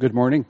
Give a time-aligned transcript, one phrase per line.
[0.00, 0.46] Good morning.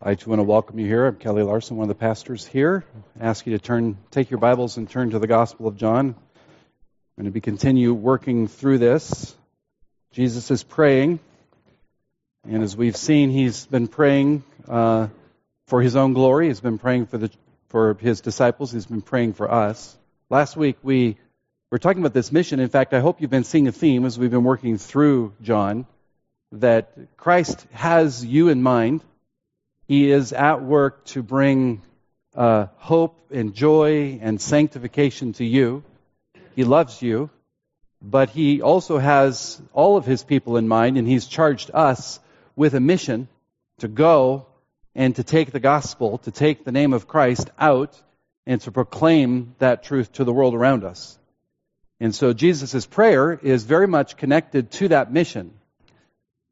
[0.00, 1.04] I just want to welcome you here.
[1.04, 2.86] I'm Kelly Larson, one of the pastors here.
[3.20, 6.06] I ask you to turn, take your Bibles and turn to the Gospel of John.
[6.06, 6.14] I'm
[7.18, 9.36] going to be continue working through this.
[10.12, 11.20] Jesus is praying,
[12.48, 15.08] and as we've seen, he's been praying uh,
[15.66, 16.46] for his own glory.
[16.46, 17.30] He's been praying for the
[17.68, 18.72] for his disciples.
[18.72, 19.94] He's been praying for us.
[20.30, 21.18] Last week we
[21.70, 22.58] were talking about this mission.
[22.58, 25.84] In fact, I hope you've been seeing a theme as we've been working through John
[26.52, 29.02] that Christ has you in mind.
[29.88, 31.82] He is at work to bring
[32.34, 35.84] uh, hope and joy and sanctification to you.
[36.54, 37.30] He loves you,
[38.00, 42.20] but he also has all of his people in mind, and he's charged us
[42.54, 43.28] with a mission
[43.78, 44.46] to go
[44.94, 48.00] and to take the gospel, to take the name of Christ out,
[48.46, 51.18] and to proclaim that truth to the world around us.
[52.00, 55.52] And so Jesus' prayer is very much connected to that mission.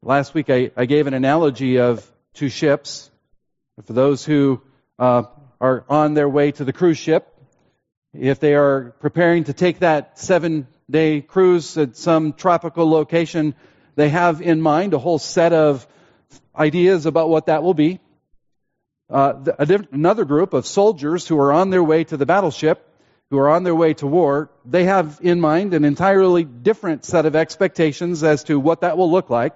[0.07, 3.09] Last week I, I gave an analogy of two ships.
[3.87, 4.61] For those who
[4.99, 5.23] uh,
[5.59, 7.27] are on their way to the cruise ship,
[8.13, 13.55] if they are preparing to take that seven day cruise at some tropical location,
[13.95, 15.87] they have in mind a whole set of
[16.55, 17.99] ideas about what that will be.
[19.09, 19.43] Uh,
[19.91, 22.87] another group of soldiers who are on their way to the battleship,
[23.31, 27.25] who are on their way to war, they have in mind an entirely different set
[27.25, 29.55] of expectations as to what that will look like.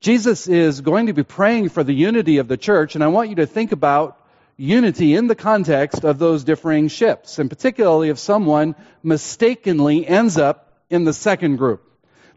[0.00, 3.28] Jesus is going to be praying for the unity of the church, and I want
[3.28, 4.16] you to think about
[4.56, 10.72] unity in the context of those differing ships, and particularly if someone mistakenly ends up
[10.88, 11.82] in the second group.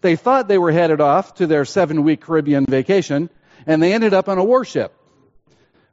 [0.02, 3.30] They thought they were headed off to their seven week Caribbean vacation,
[3.66, 4.94] and they ended up on a warship.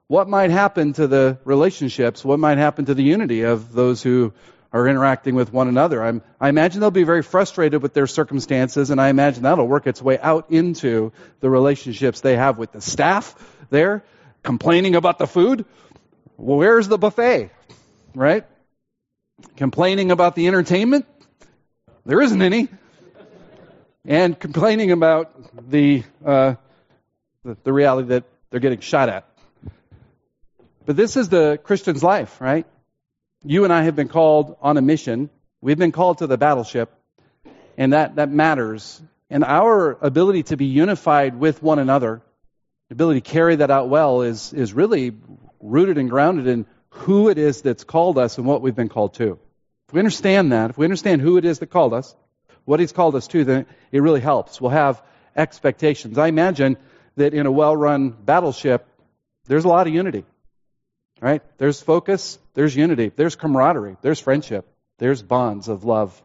[0.08, 2.24] What might happen to the relationships?
[2.24, 4.32] What might happen to the unity of those who
[4.72, 6.02] are interacting with one another.
[6.02, 9.86] I'm, i imagine they'll be very frustrated with their circumstances, and I imagine that'll work
[9.86, 13.34] its way out into the relationships they have with the staff
[13.70, 14.04] there,
[14.42, 15.64] complaining about the food.
[16.36, 17.50] Well, where's the buffet?
[18.14, 18.46] Right?
[19.56, 21.06] Complaining about the entertainment?
[22.06, 22.68] There isn't any.
[24.06, 26.54] And complaining about the, uh,
[27.44, 29.26] the, the reality that they're getting shot at.
[30.86, 32.66] But this is the Christian's life, right?
[33.42, 35.30] You and I have been called on a mission.
[35.62, 36.92] We've been called to the battleship,
[37.78, 39.00] and that, that matters.
[39.30, 42.20] And our ability to be unified with one another,
[42.90, 45.16] the ability to carry that out well, is, is really
[45.58, 49.14] rooted and grounded in who it is that's called us and what we've been called
[49.14, 49.38] to.
[49.88, 52.14] If we understand that, if we understand who it is that called us,
[52.66, 54.60] what He's called us to, then it really helps.
[54.60, 55.02] We'll have
[55.34, 56.18] expectations.
[56.18, 56.76] I imagine
[57.16, 58.86] that in a well run battleship,
[59.46, 60.26] there's a lot of unity.
[61.20, 61.42] Right?
[61.58, 64.66] There's focus, there's unity, there's camaraderie, there's friendship,
[64.98, 66.20] there's bonds of love.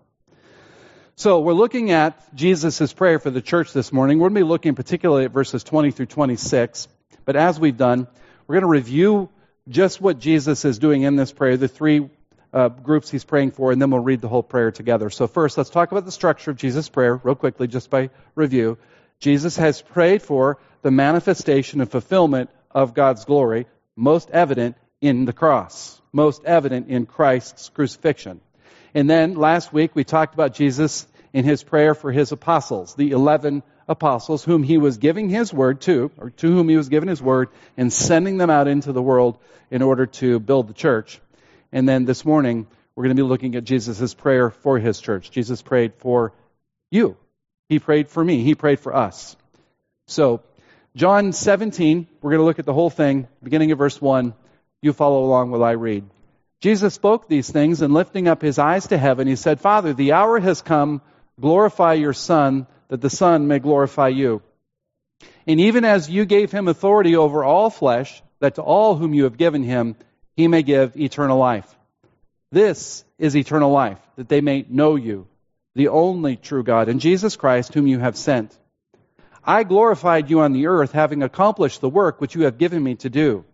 [1.17, 4.19] So we're looking at Jesus' prayer for the church this morning.
[4.19, 6.88] We're going to be looking particularly at verses 20 through 26.
[7.23, 8.07] But as we've done,
[8.47, 9.29] we're going to review
[9.67, 12.09] just what Jesus is doing in this prayer, the three
[12.53, 15.09] uh, groups he's praying for, and then we'll read the whole prayer together.
[15.09, 18.78] So first, let's talk about the structure of Jesus' prayer real quickly, just by review.
[19.19, 25.33] Jesus has prayed for the manifestation and fulfillment of God's glory, most evident in the
[25.33, 28.41] cross, most evident in Christ's crucifixion.
[28.95, 33.11] And then last week we talked about Jesus in his prayer for his apostles, the
[33.11, 37.09] 11 apostles whom he was giving his word to, or to whom he was giving
[37.09, 39.38] his word, and sending them out into the world
[39.69, 41.19] in order to build the church.
[41.72, 45.29] And then this morning, we're going to be looking at Jesus' prayer for his church.
[45.29, 46.33] Jesus prayed for
[46.89, 47.16] you.
[47.69, 48.43] He prayed for me.
[48.43, 49.35] He prayed for us.
[50.07, 50.41] So,
[50.95, 54.33] John 17, we're going to look at the whole thing, beginning of verse 1
[54.81, 56.05] you follow along while I read.
[56.61, 60.13] Jesus spoke these things, and lifting up his eyes to heaven, he said, Father, the
[60.13, 61.01] hour has come.
[61.39, 64.41] Glorify your Son, that the Son may glorify you.
[65.45, 69.25] And even as you gave him authority over all flesh, that to all whom you
[69.25, 69.95] have given him,
[70.35, 71.73] he may give eternal life.
[72.51, 75.28] This is eternal life, that they may know you,
[75.75, 78.57] the only true God, and Jesus Christ, whom you have sent.
[79.43, 82.95] I glorified you on the earth, having accomplished the work which you have given me
[82.95, 83.45] to do.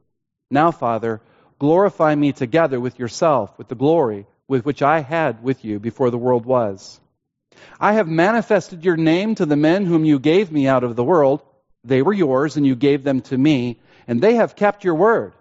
[0.52, 1.22] Now, Father,
[1.58, 6.10] glorify me together with yourself, with the glory with which I had with you before
[6.10, 7.00] the world was.
[7.80, 11.06] I have manifested your name to the men whom you gave me out of the
[11.06, 11.42] world.
[11.86, 15.32] They were yours, and you gave them to me, and they have kept your word.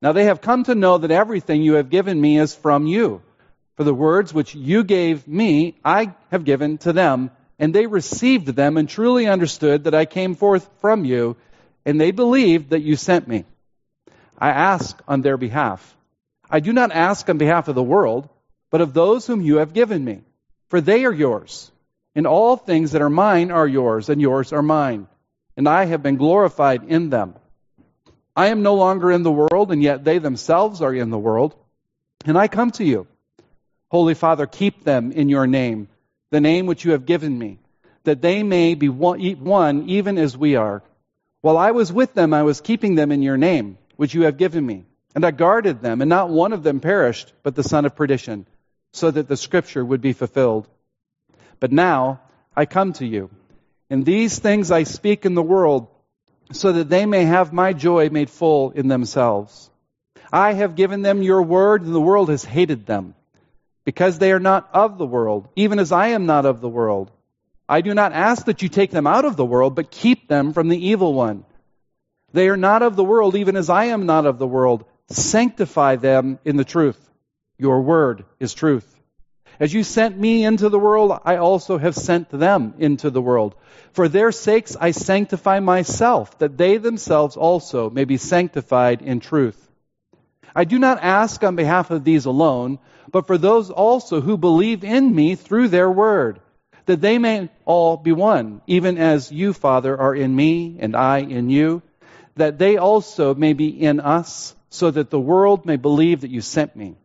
[0.00, 3.20] Now they have come to know that everything you have given me is from you.
[3.76, 8.46] For the words which you gave me, I have given to them, and they received
[8.46, 11.36] them and truly understood that I came forth from you,
[11.84, 13.44] and they believed that you sent me.
[14.40, 15.96] I ask on their behalf.
[16.50, 18.28] I do not ask on behalf of the world,
[18.70, 20.22] but of those whom you have given me,
[20.68, 21.70] for they are yours.
[22.14, 25.06] And all things that are mine are yours, and yours are mine.
[25.56, 27.34] and I have been glorified in them.
[28.34, 31.54] I am no longer in the world, and yet they themselves are in the world,
[32.24, 33.06] and I come to you.
[33.90, 35.88] Holy Father, keep them in your name,
[36.30, 37.58] the name which you have given me,
[38.04, 40.82] that they may be one even as we are.
[41.42, 44.38] While I was with them, I was keeping them in your name, which you have
[44.38, 44.86] given me.
[45.14, 48.46] And I guarded them, and not one of them perished, but the son of perdition,
[48.94, 50.66] so that the scripture would be fulfilled.
[51.58, 52.22] But now
[52.56, 53.28] I come to you.
[53.90, 55.88] And these things I speak in the world,
[56.50, 59.70] so that they may have my joy made full in themselves.
[60.32, 63.14] I have given them your word, and the world has hated them
[63.84, 67.10] because they are not of the world, even as I am not of the world.
[67.68, 70.54] I do not ask that you take them out of the world, but keep them
[70.54, 71.44] from the evil one.
[72.32, 74.84] They are not of the world, even as I am not of the world.
[75.08, 76.98] Sanctify them in the truth.
[77.58, 78.86] Your word is truth.
[79.58, 83.54] As you sent me into the world, I also have sent them into the world.
[83.92, 89.68] For their sakes I sanctify myself, that they themselves also may be sanctified in truth.
[90.54, 92.78] I do not ask on behalf of these alone,
[93.10, 96.40] but for those also who believe in me through their word,
[96.86, 101.18] that they may all be one, even as you, Father, are in me and I
[101.18, 101.82] in you,
[102.36, 106.40] that they also may be in us, so that the world may believe that you
[106.40, 106.96] sent me.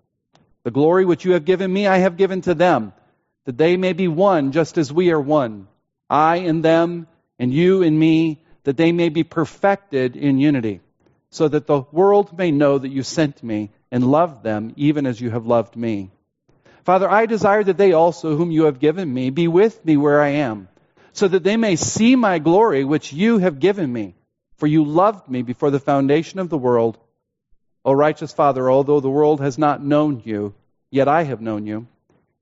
[0.64, 2.94] The glory which you have given me, I have given to them,
[3.46, 5.68] that they may be one, just as we are one.
[6.10, 7.08] I in them,
[7.40, 10.82] and you in me, that they may be perfected in unity,
[11.30, 15.22] so that the world may know that you sent me and loved them even as
[15.22, 16.10] you have loved me.
[16.84, 20.22] Father, I desire that they also, whom you have given me, be with me where
[20.22, 20.68] I am,
[21.14, 24.14] so that they may see my glory which you have given me.
[24.58, 26.98] For you loved me before the foundation of the world.
[27.84, 30.54] O righteous Father, although the world has not known you,
[30.90, 31.88] yet I have known you,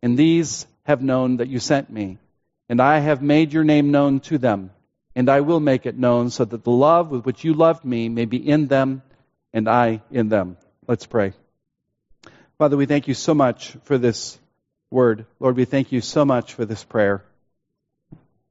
[0.02, 2.18] and these have known that you sent me.
[2.70, 4.72] And I have made your name known to them,
[5.16, 8.10] and I will make it known so that the love with which you loved me
[8.10, 9.02] may be in them,
[9.52, 10.58] and I in them.
[10.88, 11.34] Let's pray.
[12.58, 14.40] Father, we thank you so much for this
[14.90, 15.26] word.
[15.40, 17.24] Lord, we thank you so much for this prayer.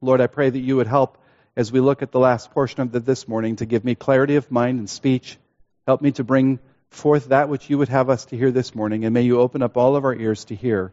[0.00, 1.16] Lord, I pray that you would help
[1.56, 4.36] as we look at the last portion of the, this morning to give me clarity
[4.36, 5.38] of mind and speech.
[5.86, 6.58] Help me to bring
[6.90, 9.62] forth that which you would have us to hear this morning, and may you open
[9.62, 10.92] up all of our ears to hear.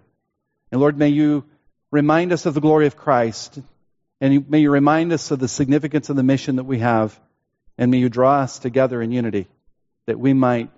[0.72, 1.46] And Lord, may you
[1.92, 3.60] remind us of the glory of Christ,
[4.22, 7.20] and may you remind us of the significance of the mission that we have,
[7.78, 9.48] and may you draw us together in unity
[10.08, 10.70] that we might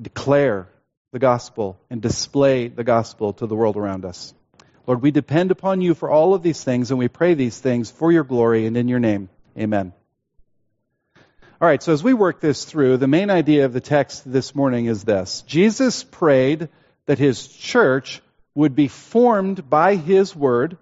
[0.00, 0.68] declare
[1.12, 4.34] the gospel and display the gospel to the world around us.
[4.90, 7.92] Lord, we depend upon you for all of these things, and we pray these things
[7.92, 9.28] for your glory and in your name.
[9.56, 9.92] Amen.
[11.14, 14.52] All right, so as we work this through, the main idea of the text this
[14.52, 16.70] morning is this Jesus prayed
[17.06, 18.20] that his church
[18.56, 20.76] would be formed by his word,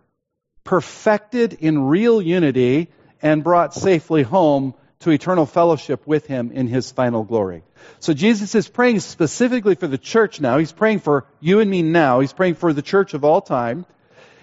[0.64, 2.88] perfected in real unity,
[3.20, 7.62] and brought safely home to eternal fellowship with him in his final glory.
[8.00, 10.56] So Jesus is praying specifically for the church now.
[10.56, 12.20] He's praying for you and me now.
[12.20, 13.84] He's praying for the church of all time.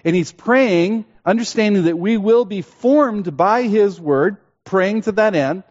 [0.06, 5.36] And he's praying, understanding that we will be formed by his word, praying to that
[5.36, 5.64] end.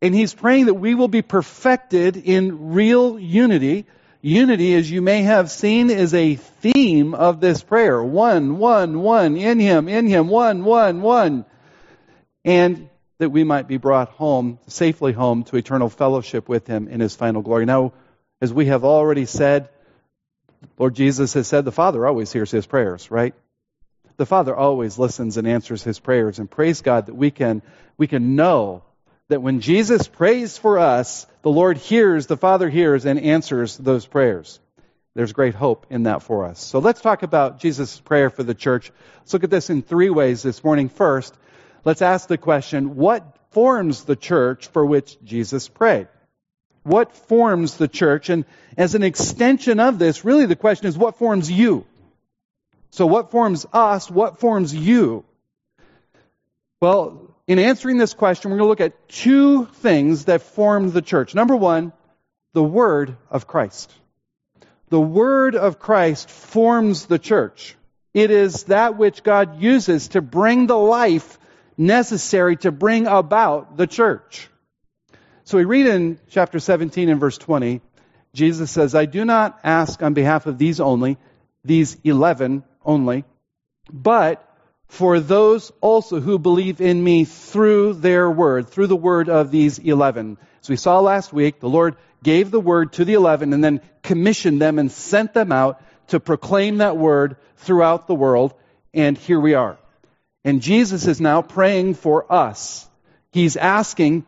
[0.00, 3.84] And he's praying that we will be perfected in real unity.
[4.22, 8.02] Unity, as you may have seen, is a theme of this prayer.
[8.02, 11.44] One, one, one, in him, in him, one, one, one.
[12.44, 12.88] And
[13.18, 17.14] that we might be brought home, safely home, to eternal fellowship with Him in His
[17.14, 17.66] final glory.
[17.66, 17.92] Now,
[18.40, 19.68] as we have already said,
[20.78, 23.34] Lord Jesus has said the Father always hears His prayers, right?
[24.18, 26.38] The Father always listens and answers His prayers.
[26.38, 27.62] And praise God that we can,
[27.96, 28.82] we can know
[29.28, 34.06] that when Jesus prays for us, the Lord hears, the Father hears, and answers those
[34.06, 34.58] prayers.
[35.14, 36.60] There's great hope in that for us.
[36.60, 38.90] So let's talk about Jesus' prayer for the church.
[39.20, 40.88] Let's look at this in three ways this morning.
[40.88, 41.34] First,
[41.84, 46.08] let's ask the question what forms the church for which Jesus prayed?
[46.82, 48.30] What forms the church?
[48.30, 48.44] And
[48.76, 51.86] as an extension of this, really the question is what forms you?
[52.90, 54.10] So, what forms us?
[54.10, 55.24] What forms you?
[56.80, 61.02] Well, in answering this question, we're going to look at two things that formed the
[61.02, 61.34] church.
[61.34, 61.92] Number one,
[62.52, 63.92] the Word of Christ.
[64.90, 67.74] The Word of Christ forms the church.
[68.14, 71.38] It is that which God uses to bring the life
[71.76, 74.48] necessary to bring about the church.
[75.44, 77.80] So we read in chapter 17 and verse 20,
[78.34, 81.16] Jesus says, I do not ask on behalf of these only,
[81.64, 83.24] these 11 only,
[83.92, 84.44] but
[84.88, 89.78] for those also who believe in me through their word, through the word of these
[89.78, 90.38] 11.
[90.62, 93.80] As we saw last week, the Lord gave the word to the 11 and then
[94.02, 98.54] commissioned them and sent them out to proclaim that word throughout the world.
[98.94, 99.78] And here we are.
[100.44, 102.88] And Jesus is now praying for us.
[103.30, 104.24] He's asking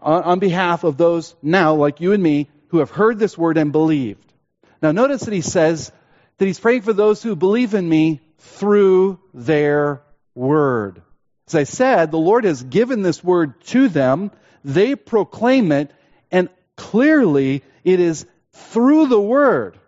[0.00, 3.72] on behalf of those now, like you and me, who have heard this word and
[3.72, 4.32] believed.
[4.80, 5.90] Now, notice that he says
[6.38, 10.02] that he's praying for those who believe in me through their
[10.34, 11.02] word.
[11.46, 14.30] As I said, the Lord has given this word to them.
[14.64, 15.90] They proclaim it,
[16.30, 19.78] and clearly it is through the word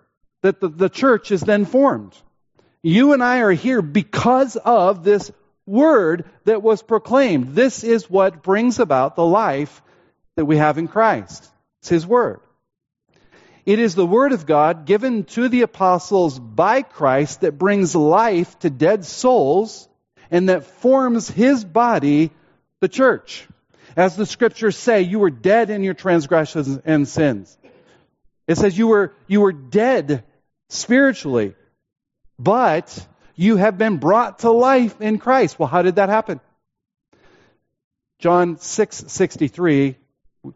[0.43, 2.17] that the, the church is then formed.
[2.83, 5.33] You and I are here because of this
[5.67, 7.55] word that was proclaimed.
[7.55, 9.83] This is what brings about the life
[10.37, 11.51] that we have in Christ.
[11.81, 12.41] It's His word.
[13.67, 18.57] It is the Word of God given to the apostles by Christ that brings life
[18.61, 19.89] to dead souls
[20.31, 22.31] and that forms His body,
[22.81, 23.47] the church.
[23.97, 27.59] As the scriptures say, you were dead in your transgressions and sins.
[28.47, 30.23] It says you were, you were dead
[30.69, 31.57] spiritually,
[32.39, 33.05] but
[33.35, 35.59] you have been brought to life in Christ.
[35.59, 36.41] Well, how did that happen?
[38.21, 39.97] John 6:63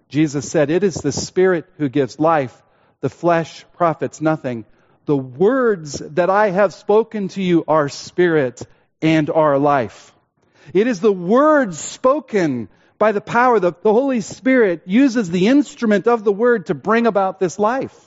[0.09, 2.63] Jesus said, "It is the spirit who gives life
[3.01, 4.65] the flesh profits nothing.
[5.07, 8.63] The words that I have spoken to you are spirit
[9.03, 10.15] and are life.
[10.75, 16.07] It is the words spoken by the power, the, the Holy Spirit uses the instrument
[16.07, 17.99] of the word to bring about this life.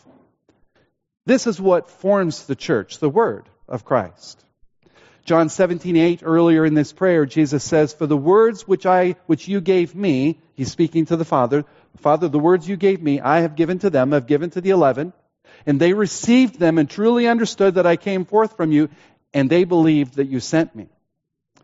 [1.25, 4.42] This is what forms the church, the word of Christ.
[5.25, 9.61] John 17:8 earlier in this prayer Jesus says for the words which I which you
[9.61, 11.63] gave me he's speaking to the Father
[11.97, 14.71] Father the words you gave me I have given to them I've given to the
[14.71, 15.13] 11
[15.65, 18.89] and they received them and truly understood that I came forth from you
[19.33, 20.89] and they believed that you sent me.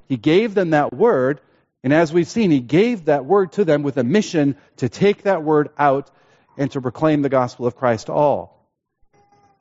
[0.07, 1.41] He gave them that word
[1.83, 5.23] and as we've seen he gave that word to them with a mission to take
[5.23, 6.09] that word out
[6.57, 8.58] and to proclaim the gospel of Christ to all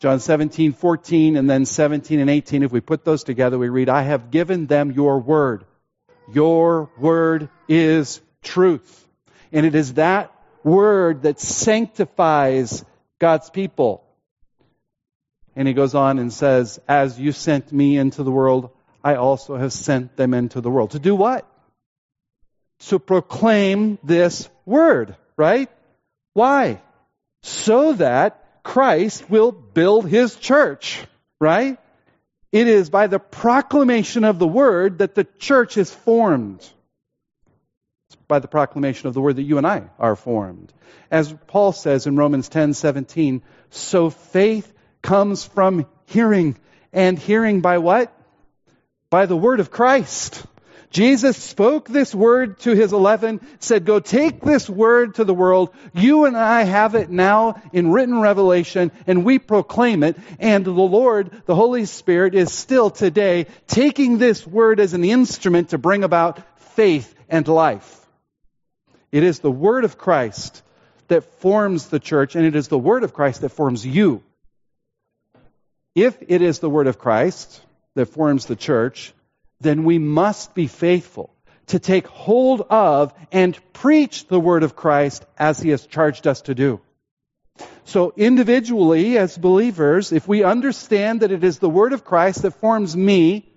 [0.00, 2.62] John 17, 14, and then 17 and 18.
[2.62, 5.64] If we put those together, we read, I have given them your word.
[6.32, 9.06] Your word is truth.
[9.50, 12.84] And it is that word that sanctifies
[13.18, 14.04] God's people.
[15.56, 18.70] And he goes on and says, As you sent me into the world,
[19.02, 20.92] I also have sent them into the world.
[20.92, 21.44] To do what?
[22.90, 25.68] To proclaim this word, right?
[26.34, 26.80] Why?
[27.42, 31.02] So that Christ will build his church,
[31.40, 31.78] right?
[32.52, 36.60] It is by the proclamation of the word that the church is formed.
[36.60, 40.70] It's by the proclamation of the word that you and I are formed.
[41.10, 44.70] As Paul says in Romans 10:17, so faith
[45.00, 46.58] comes from hearing,
[46.92, 48.12] and hearing by what?
[49.08, 50.44] By the word of Christ.
[50.90, 55.74] Jesus spoke this word to his eleven, said, Go take this word to the world.
[55.92, 60.16] You and I have it now in written revelation, and we proclaim it.
[60.38, 65.70] And the Lord, the Holy Spirit, is still today taking this word as an instrument
[65.70, 66.42] to bring about
[66.72, 68.06] faith and life.
[69.12, 70.62] It is the word of Christ
[71.08, 74.22] that forms the church, and it is the word of Christ that forms you.
[75.94, 77.60] If it is the word of Christ
[77.94, 79.12] that forms the church,
[79.60, 81.34] then we must be faithful
[81.68, 86.42] to take hold of and preach the word of Christ as he has charged us
[86.42, 86.80] to do.
[87.84, 92.52] So individually, as believers, if we understand that it is the word of Christ that
[92.52, 93.50] forms me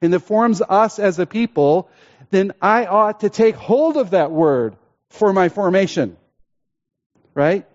[0.00, 1.88] and that forms us as a people,
[2.30, 4.76] then I ought to take hold of that word
[5.10, 6.16] for my formation.
[7.34, 7.66] Right?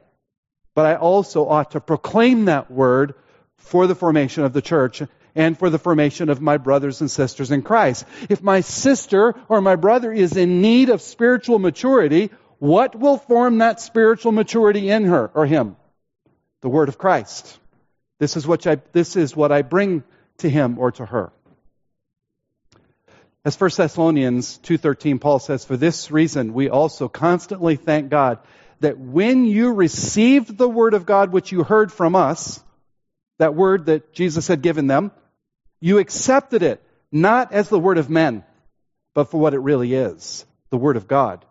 [0.75, 3.15] But I also ought to proclaim that word
[3.57, 5.01] for the formation of the church
[5.37, 8.05] and for the formation of my brothers and sisters in Christ.
[8.27, 13.59] If my sister or my brother is in need of spiritual maturity, what will form
[13.59, 15.77] that spiritual maturity in her or him?
[16.61, 17.59] The Word of Christ.
[18.19, 20.03] This is what I, this is what I bring
[20.39, 21.31] to him or to her.
[23.45, 28.39] As 1 Thessalonians 2.13, Paul says, For this reason we also constantly thank God
[28.79, 32.61] that when you received the Word of God which you heard from us,
[33.37, 35.11] that word that Jesus had given them,
[35.79, 38.43] you accepted it not as the word of men,
[39.13, 41.45] but for what it really is the word of God,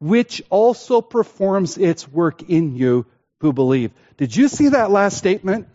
[0.00, 3.06] which also performs its work in you
[3.40, 3.90] who believe.
[4.16, 5.68] Did you see that last statement?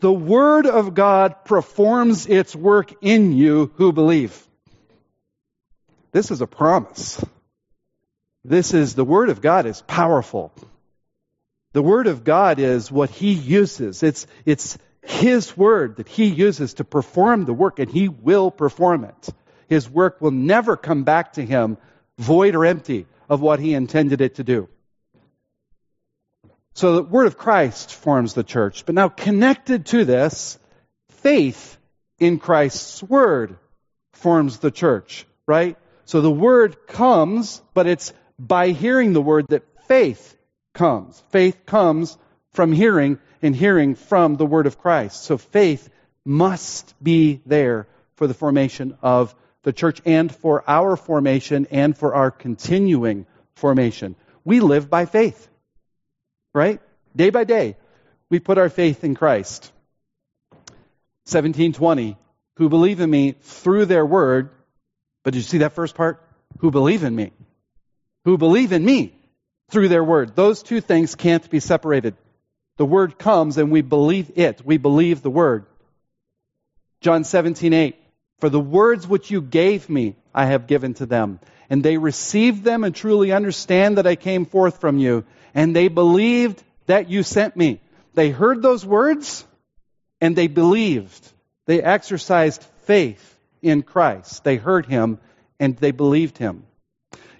[0.00, 4.36] The word of God performs its work in you who believe.
[6.10, 7.24] This is a promise.
[8.44, 10.52] This is the word of God is powerful.
[11.72, 14.02] The word of God is what he uses.
[14.02, 19.04] It's, it's his word that He uses to perform the work, and He will perform
[19.04, 19.28] it.
[19.68, 21.76] His work will never come back to Him
[22.18, 24.68] void or empty of what He intended it to do.
[26.74, 28.86] So the word of Christ forms the church.
[28.86, 30.58] But now connected to this,
[31.10, 31.76] faith
[32.18, 33.56] in Christ's word
[34.12, 35.76] forms the church, right?
[36.04, 40.36] So the word comes, but it's by hearing the word that faith
[40.72, 41.22] comes.
[41.30, 42.16] Faith comes
[42.54, 45.24] from hearing and hearing from the word of Christ.
[45.24, 45.88] So faith
[46.24, 52.14] must be there for the formation of the church and for our formation and for
[52.14, 54.16] our continuing formation.
[54.44, 55.48] We live by faith.
[56.54, 56.80] Right?
[57.16, 57.76] Day by day,
[58.28, 59.72] we put our faith in Christ.
[61.24, 62.16] 1720,
[62.56, 64.50] who believe in me through their word.
[65.22, 66.22] But did you see that first part?
[66.58, 67.32] Who believe in me.
[68.24, 69.14] Who believe in me
[69.70, 70.34] through their word.
[70.34, 72.16] Those two things can't be separated.
[72.76, 74.64] The word comes and we believe it.
[74.64, 75.66] We believe the word.
[77.00, 77.96] John 17, 8.
[78.40, 81.40] For the words which you gave me, I have given to them.
[81.68, 85.24] And they received them and truly understand that I came forth from you.
[85.54, 87.80] And they believed that you sent me.
[88.14, 89.44] They heard those words
[90.20, 91.32] and they believed.
[91.66, 94.44] They exercised faith in Christ.
[94.44, 95.18] They heard him
[95.58, 96.64] and they believed him.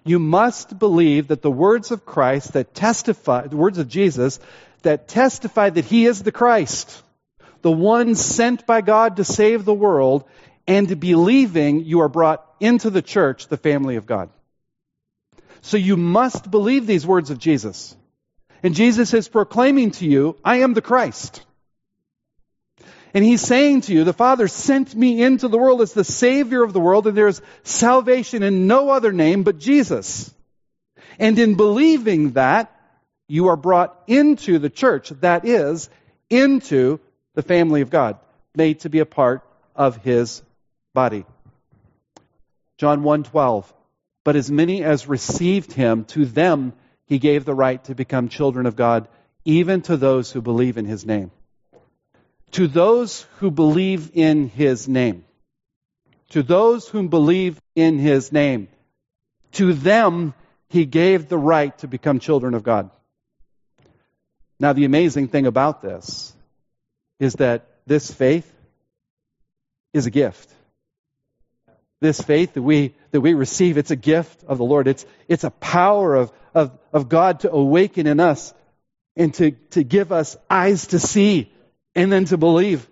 [0.05, 4.41] You must believe that the words of Christ that testify, the words of Jesus
[4.83, 7.03] that testify that he is the Christ,
[7.63, 10.25] the one sent by God to save the world,
[10.67, 14.31] and believing you are brought into the church, the family of God.
[15.61, 17.97] So you must believe these words of Jesus.
[18.63, 21.45] And Jesus is proclaiming to you, I am the Christ.
[23.15, 26.63] And he's saying to you, the Father sent me into the world as the Savior
[26.63, 30.33] of the world, and there is salvation in no other name but Jesus.
[31.19, 32.75] And in believing that,
[33.33, 35.89] you are brought into the church, that is,
[36.29, 37.01] into
[37.35, 38.19] the family of God,
[38.55, 39.43] made to be a part
[39.75, 40.43] of his
[40.93, 41.25] body.
[42.79, 43.65] John 1:12
[44.25, 46.73] But as many as received him to them
[47.07, 49.09] he gave the right to become children of God
[49.45, 51.31] even to those who believe in his name
[52.53, 55.25] to those who believe in his name.
[56.31, 58.69] To those who believe in his name.
[59.53, 60.35] To them,
[60.69, 62.91] he gave the right to become children of God.
[64.63, 66.33] Now, the amazing thing about this
[67.19, 68.49] is that this faith
[69.93, 70.55] is a gift.
[72.01, 74.87] This faith that we, that we receive, it's a gift of the Lord.
[74.87, 78.55] It's, it's a power of, of, of God to awaken in us
[79.17, 81.53] and to, to give us eyes to see
[81.97, 82.89] and then to believe.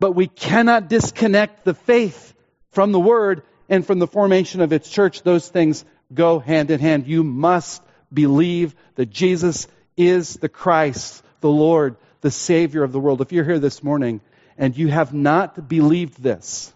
[0.00, 2.34] But we cannot disconnect the faith
[2.72, 5.22] from the Word and from the formation of its church.
[5.22, 7.06] Those things go hand in hand.
[7.06, 7.80] You must
[8.12, 13.20] believe that Jesus is the Christ, the Lord, the Savior of the world.
[13.20, 14.20] If you're here this morning
[14.56, 16.72] and you have not believed this,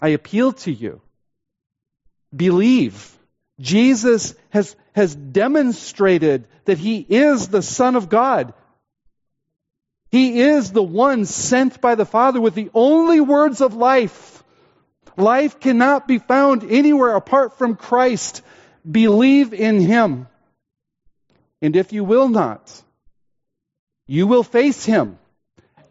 [0.00, 1.00] I appeal to you.
[2.34, 3.12] Believe.
[3.58, 8.52] Jesus has, has demonstrated that He is the Son of God.
[10.10, 14.42] He is the one sent by the Father with the only words of life.
[15.16, 18.42] Life cannot be found anywhere apart from Christ.
[18.88, 20.28] Believe in Him.
[21.62, 22.82] And if you will not,
[24.06, 25.18] you will face Him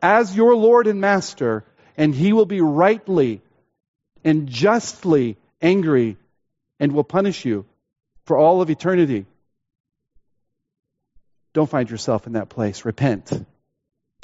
[0.02, 1.66] as your Lord and Master,
[1.98, 3.42] and He will be rightly
[4.24, 6.18] and justly angry
[6.80, 7.66] and will punish you
[8.26, 9.26] for all of eternity.
[11.54, 12.86] Don't find yourself in that place.
[12.86, 13.32] Repent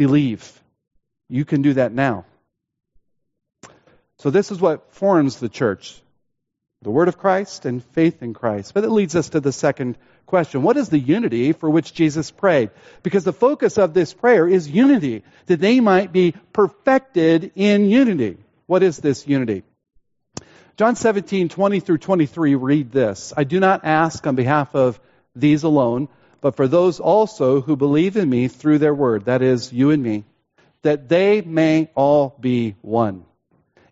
[0.01, 0.59] believe.
[1.29, 2.25] You can do that now.
[4.17, 6.01] So, this is what forms the church
[6.81, 8.73] the Word of Christ and faith in Christ.
[8.73, 12.31] But it leads us to the second question What is the unity for which Jesus
[12.31, 12.71] prayed?
[13.03, 18.37] Because the focus of this prayer is unity, that they might be perfected in unity.
[18.65, 19.63] What is this unity?
[20.77, 24.99] John 17, 20 through 23 read this I do not ask on behalf of
[25.35, 26.07] these alone
[26.41, 30.01] but for those also who believe in me through their word, that is, you and
[30.01, 30.25] me,
[30.81, 33.23] that they may all be one.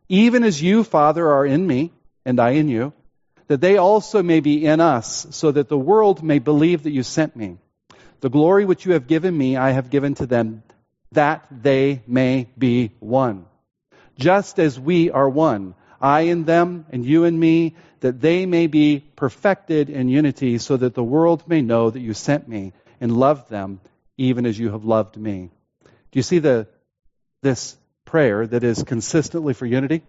[0.10, 1.93] Even as you, Father, are in me,
[2.25, 2.93] and I in you,
[3.47, 7.03] that they also may be in us, so that the world may believe that you
[7.03, 7.58] sent me.
[8.21, 10.63] The glory which you have given me, I have given to them,
[11.13, 13.45] that they may be one.
[14.17, 18.67] Just as we are one, I in them, and you in me, that they may
[18.67, 23.17] be perfected in unity, so that the world may know that you sent me and
[23.17, 23.82] loved them,
[24.17, 25.49] even as you have loved me.
[25.84, 26.67] Do you see the,
[27.41, 30.03] this prayer that is consistently for unity?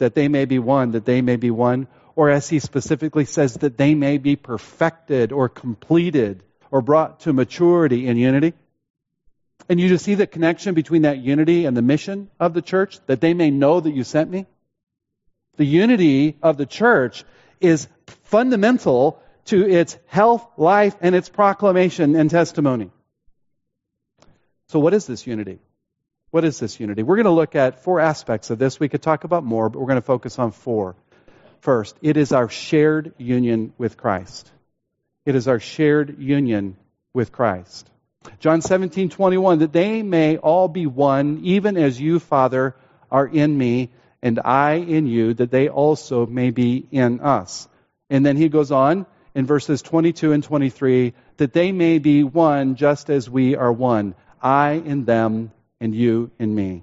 [0.00, 1.86] That they may be one, that they may be one.
[2.16, 7.32] Or as he specifically says, that they may be perfected or completed or brought to
[7.32, 8.52] maturity in unity.
[9.68, 12.98] And you just see the connection between that unity and the mission of the church,
[13.06, 14.46] that they may know that you sent me
[15.60, 17.22] the unity of the church
[17.60, 17.86] is
[18.24, 22.90] fundamental to its health, life, and its proclamation and testimony.
[24.68, 25.58] So, what is this unity?
[26.30, 27.02] What is this unity?
[27.02, 28.78] We're going to look at four aspects of this.
[28.78, 30.94] We could talk about more, but we're going to focus on four.
[31.60, 31.96] first.
[32.00, 34.50] It is our shared union with Christ.
[35.26, 36.76] It is our shared union
[37.12, 37.90] with Christ.
[38.38, 42.74] John 17, 21, that they may all be one, even as you, Father,
[43.10, 43.90] are in me,
[44.22, 47.68] and I in you, that they also may be in us.
[48.08, 52.76] And then he goes on in verses 22 and 23, that they may be one
[52.76, 56.82] just as we are one, I in them, and you and me.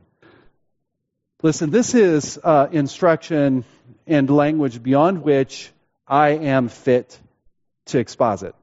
[1.44, 3.64] Listen, this is uh, instruction
[4.08, 5.72] and language beyond which
[6.08, 7.20] I am fit
[7.88, 8.56] to exposit.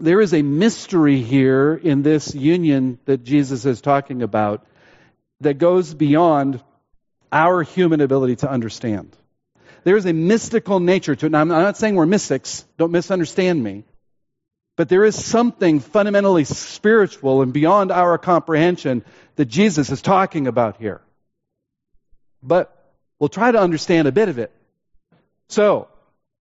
[0.00, 4.66] There is a mystery here in this union that Jesus is talking about
[5.40, 6.62] that goes beyond
[7.30, 9.16] our human ability to understand.
[9.84, 11.32] There is a mystical nature to it.
[11.32, 12.64] Now, I'm not saying we're mystics.
[12.78, 13.84] Don't misunderstand me.
[14.76, 19.04] But there is something fundamentally spiritual and beyond our comprehension
[19.36, 21.00] that Jesus is talking about here.
[22.42, 22.74] But
[23.18, 24.52] we'll try to understand a bit of it.
[25.48, 25.88] So,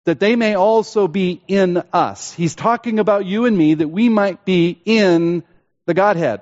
[0.05, 2.33] that they may also be in us.
[2.33, 5.43] He's talking about you and me that we might be in
[5.85, 6.41] the Godhead,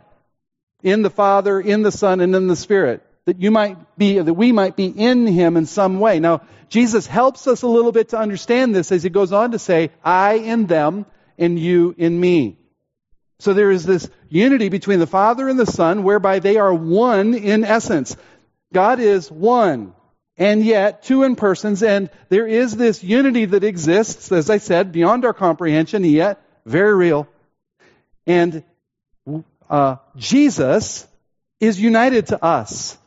[0.81, 3.05] in the Father, in the Son, and in the Spirit.
[3.25, 6.19] That you might be, that we might be in Him in some way.
[6.19, 9.59] Now, Jesus helps us a little bit to understand this as He goes on to
[9.59, 11.05] say, I in them
[11.37, 12.57] and you in me.
[13.39, 17.33] So there is this unity between the Father and the Son whereby they are one
[17.33, 18.15] in essence.
[18.73, 19.93] God is one
[20.37, 24.91] and yet two in persons, and there is this unity that exists, as I said,
[24.91, 27.27] beyond our comprehension, yet very real.
[28.25, 28.63] And
[29.69, 31.07] uh, Jesus
[31.59, 32.97] is united to us.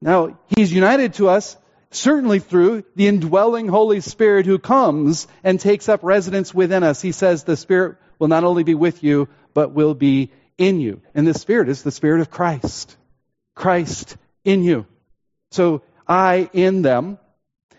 [0.00, 1.56] Now, He's united to us
[1.90, 7.00] certainly through the indwelling Holy Spirit who comes and takes up residence within us.
[7.00, 11.00] He says the Spirit will not only be with you, but will be in you.
[11.14, 12.96] And the Spirit is the Spirit of Christ.
[13.54, 14.86] Christ in you.
[15.50, 17.18] So I in them,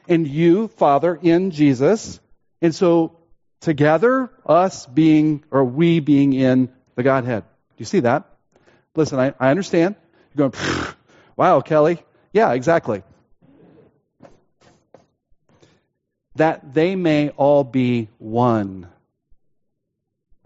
[0.08, 2.20] and you, Father, in Jesus.
[2.62, 3.18] And so
[3.62, 7.44] together, us being, or we being in the Godhead.
[7.44, 8.24] Do you see that?
[8.96, 9.96] Listen, I, I understand.
[10.34, 10.94] You're going,
[11.36, 12.02] wow, Kelly.
[12.32, 13.04] Yeah, exactly.
[16.36, 18.88] That they may all be one.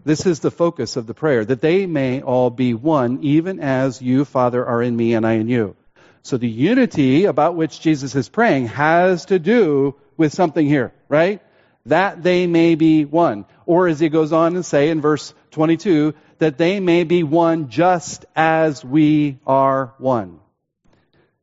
[0.04, 4.00] This is the focus of the prayer, that they may all be one, even as
[4.00, 5.76] you, Father, are in me and I in you.
[6.22, 11.42] So the unity about which Jesus is praying has to do with something here, right?
[11.86, 13.46] That they may be one.
[13.66, 17.68] Or as he goes on and say in verse 22, that they may be one
[17.68, 20.40] just as we are one.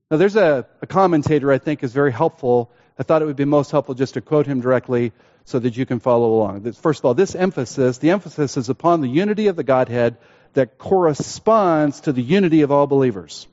[0.09, 2.71] Now there's a, a commentator I think is very helpful.
[2.97, 5.11] I thought it would be most helpful just to quote him directly
[5.47, 6.69] so that you can follow along.
[6.73, 10.17] First of all, this emphasis, the emphasis is upon the unity of the Godhead
[10.55, 13.47] that corresponds to the unity of all believers.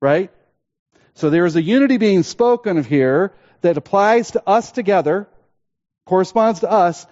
[0.00, 0.30] Right?
[1.12, 5.28] So there is a unity being spoken of here that applies to us together,
[6.06, 7.06] corresponds to us,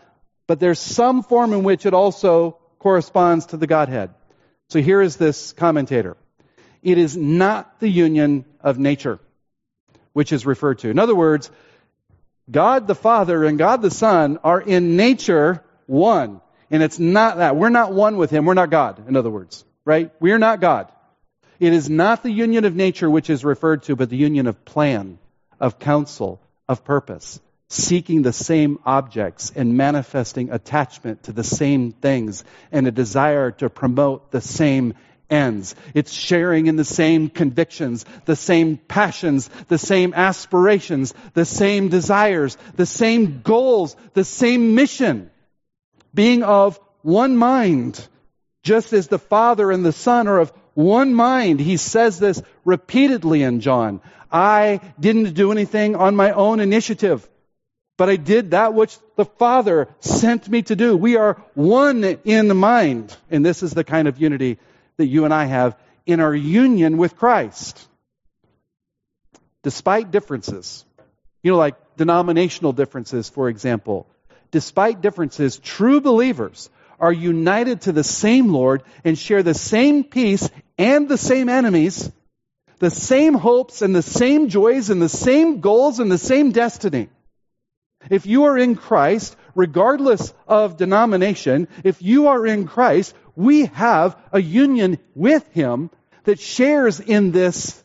[0.46, 4.14] but there's some form in which it also corresponds to the Godhead.
[4.70, 6.16] So here is this commentator.
[6.82, 9.18] It is not the union of nature,
[10.14, 10.88] which is referred to.
[10.88, 11.50] In other words,
[12.50, 16.40] God the Father and God the Son are in nature one.
[16.70, 17.56] And it's not that.
[17.56, 18.44] We're not one with Him.
[18.44, 19.64] We're not God, in other words.
[19.84, 20.10] Right?
[20.20, 20.90] We're not God.
[21.60, 24.64] It is not the union of nature which is referred to, but the union of
[24.64, 25.18] plan,
[25.60, 32.44] of counsel, of purpose, seeking the same objects and manifesting attachment to the same things
[32.72, 34.94] and a desire to promote the same
[35.30, 35.74] ends.
[35.94, 42.56] It's sharing in the same convictions, the same passions, the same aspirations, the same desires,
[42.76, 45.30] the same goals, the same mission.
[46.12, 48.06] Being of one mind,
[48.62, 51.60] just as the Father and the Son are of one mind.
[51.60, 54.00] He says this repeatedly in John.
[54.32, 57.28] I didn't do anything on my own initiative,
[57.96, 60.96] but I did that which the Father sent me to do.
[60.96, 63.16] We are one in mind.
[63.30, 64.58] And this is the kind of unity
[64.96, 67.86] that you and I have in our union with Christ.
[69.62, 70.84] Despite differences,
[71.42, 74.06] you know, like denominational differences, for example,
[74.50, 76.68] despite differences, true believers
[77.00, 82.10] are united to the same Lord and share the same peace and the same enemies,
[82.78, 87.08] the same hopes and the same joys and the same goals and the same destiny.
[88.10, 94.16] If you are in Christ, regardless of denomination, if you are in Christ, we have
[94.32, 95.90] a union with Him
[96.24, 97.82] that shares in this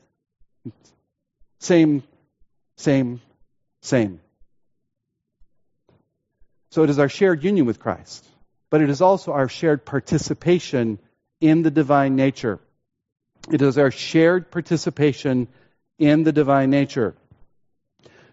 [1.60, 2.04] same,
[2.78, 3.22] same,
[3.82, 4.20] same.
[6.72, 8.26] So it is our shared union with Christ
[8.70, 11.00] but it is also our shared participation
[11.42, 12.60] in the divine nature.
[13.52, 15.48] It is our shared participation
[15.98, 17.16] in the divine nature.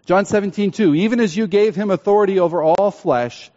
[0.05, 0.95] John 17, 2.
[0.95, 3.49] Even as you gave him authority over all flesh,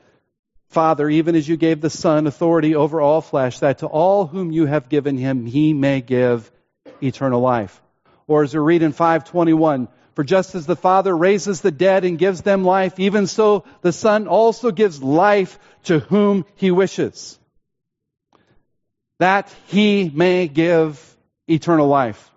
[0.70, 4.52] Father, even as you gave the Son authority over all flesh, that to all whom
[4.52, 6.48] you have given him he may give
[7.02, 7.82] eternal life.
[8.28, 12.18] Or as we read in 521, for just as the Father raises the dead and
[12.18, 17.36] gives them life, even so the Son also gives life to whom he wishes.
[19.18, 21.16] That he may give
[21.48, 22.30] eternal life.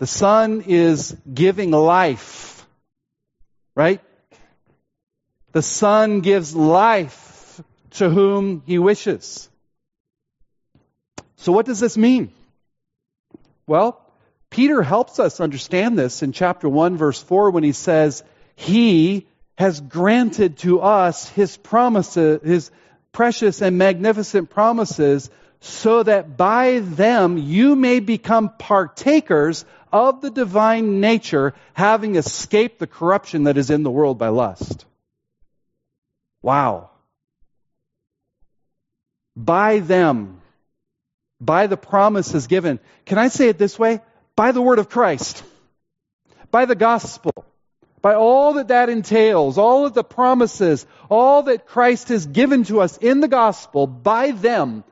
[0.00, 2.66] The Son is giving life.
[3.76, 4.00] Right?
[5.52, 7.23] The Son gives life
[7.94, 9.48] to whom he wishes.
[11.36, 12.32] So what does this mean?
[13.66, 14.00] Well,
[14.50, 18.22] Peter helps us understand this in chapter 1 verse 4 when he says,
[18.56, 19.26] He
[19.56, 22.70] has granted to us His promises, His
[23.12, 25.30] precious and magnificent promises,
[25.60, 32.86] so that by them you may become partakers of the divine nature, having escaped the
[32.86, 34.84] corruption that is in the world by lust.
[36.42, 36.90] Wow.
[39.36, 40.40] By them,
[41.40, 42.78] by the promises given.
[43.04, 44.00] Can I say it this way?
[44.36, 45.44] By the word of Christ,
[46.50, 47.32] by the gospel,
[48.00, 52.80] by all that that entails, all of the promises, all that Christ has given to
[52.80, 54.84] us in the gospel, by them,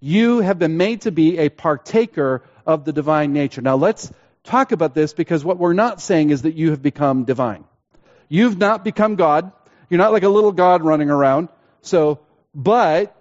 [0.00, 3.60] you have been made to be a partaker of the divine nature.
[3.60, 4.10] Now let's
[4.44, 7.64] talk about this because what we're not saying is that you have become divine.
[8.28, 9.52] You've not become God.
[9.88, 11.48] You're not like a little God running around.
[11.82, 12.20] So,
[12.54, 13.14] but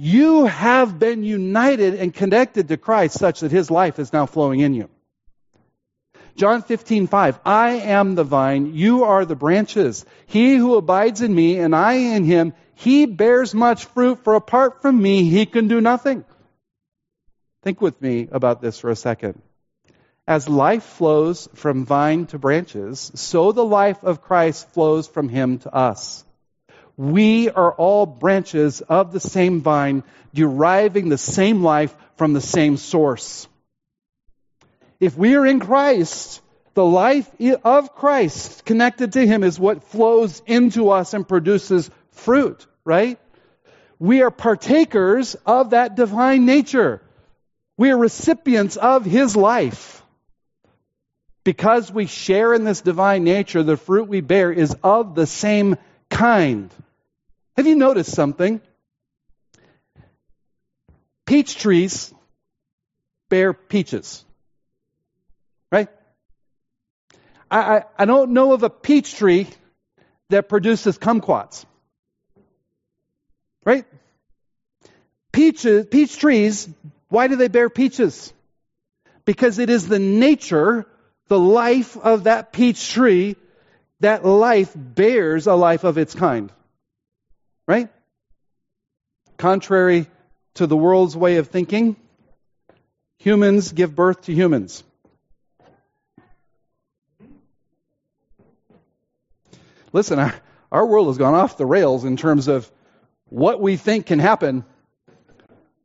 [0.00, 4.60] you have been united and connected to Christ such that his life is now flowing
[4.60, 4.88] in you.
[6.36, 7.40] John 15, 5.
[7.44, 10.06] I am the vine, you are the branches.
[10.26, 14.82] He who abides in me and I in him, he bears much fruit, for apart
[14.82, 16.24] from me, he can do nothing.
[17.64, 19.42] Think with me about this for a second.
[20.28, 25.58] As life flows from vine to branches, so the life of Christ flows from him
[25.58, 26.24] to us.
[26.98, 30.02] We are all branches of the same vine,
[30.34, 33.46] deriving the same life from the same source.
[34.98, 36.42] If we are in Christ,
[36.74, 37.30] the life
[37.64, 43.16] of Christ connected to him is what flows into us and produces fruit, right?
[44.00, 47.00] We are partakers of that divine nature.
[47.76, 50.02] We are recipients of his life.
[51.44, 55.76] Because we share in this divine nature, the fruit we bear is of the same
[56.10, 56.74] kind.
[57.58, 58.60] Have you noticed something?
[61.26, 62.14] Peach trees
[63.28, 64.24] bear peaches.
[65.72, 65.88] Right?
[67.50, 69.48] I, I, I don't know of a peach tree
[70.28, 71.64] that produces kumquats.
[73.64, 73.86] Right?
[75.32, 76.68] Peaches, peach trees,
[77.08, 78.32] why do they bear peaches?
[79.24, 80.86] Because it is the nature
[81.26, 83.34] the life of that peach tree,
[83.98, 86.52] that life bears a life of its kind.
[87.68, 87.88] Right?
[89.36, 90.08] Contrary
[90.54, 91.94] to the world's way of thinking,
[93.18, 94.82] humans give birth to humans.
[99.92, 100.34] Listen, our,
[100.72, 102.68] our world has gone off the rails in terms of
[103.28, 104.64] what we think can happen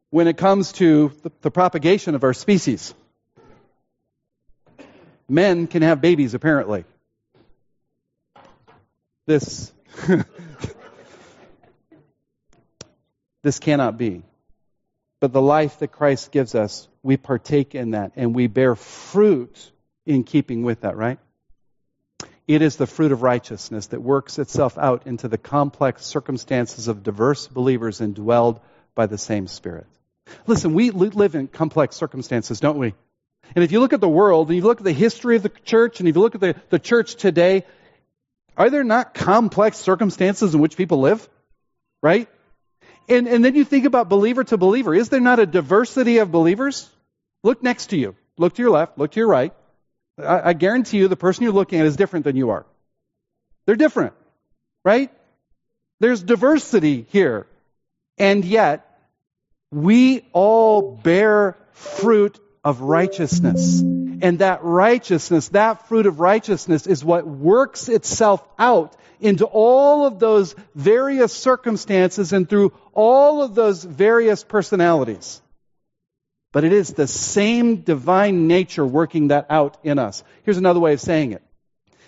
[0.09, 2.95] when it comes to the, the propagation of our species
[5.33, 6.85] men can have babies, apparently.
[9.25, 9.71] This.
[13.43, 14.23] this cannot be.
[15.19, 19.71] But the life that Christ gives us, we partake in that and we bear fruit
[20.05, 21.19] in keeping with that, right?
[22.47, 27.03] It is the fruit of righteousness that works itself out into the complex circumstances of
[27.03, 28.59] diverse believers indwelled
[28.95, 29.87] by the same Spirit.
[30.45, 32.93] Listen, we live in complex circumstances, don't we?
[33.55, 35.49] And if you look at the world, and you look at the history of the
[35.49, 37.65] church, and if you look at the, the church today,
[38.57, 41.27] are there not complex circumstances in which people live?
[42.01, 42.27] Right?
[43.09, 44.95] And, and then you think about believer to believer.
[44.95, 46.89] Is there not a diversity of believers?
[47.43, 48.15] Look next to you.
[48.37, 48.97] Look to your left.
[48.97, 49.53] Look to your right.
[50.17, 52.65] I, I guarantee you the person you're looking at is different than you are.
[53.65, 54.13] They're different.
[54.85, 55.11] Right?
[55.99, 57.47] There's diversity here.
[58.17, 58.99] And yet,
[59.71, 63.81] we all bear fruit of righteousness.
[63.81, 70.19] And that righteousness, that fruit of righteousness is what works itself out into all of
[70.19, 75.41] those various circumstances and through all of those various personalities.
[76.51, 80.23] But it is the same divine nature working that out in us.
[80.43, 81.41] Here's another way of saying it.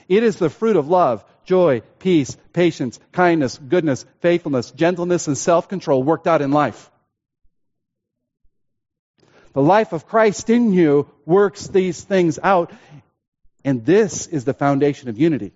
[0.08, 6.04] It is the fruit of love, joy, peace, patience, kindness, goodness, faithfulness, gentleness, and self-control
[6.04, 6.92] worked out in life.
[9.54, 12.72] The life of Christ in you works these things out.
[13.64, 15.54] And this is the foundation of unity.